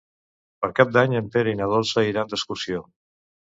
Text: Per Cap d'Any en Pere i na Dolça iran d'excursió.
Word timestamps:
Per 0.63 0.69
Cap 0.79 0.93
d'Any 0.95 1.13
en 1.19 1.29
Pere 1.37 1.53
i 1.53 1.59
na 1.61 1.69
Dolça 1.75 2.07
iran 2.13 2.35
d'excursió. 2.35 2.85